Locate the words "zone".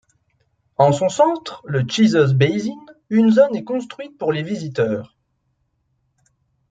3.29-3.55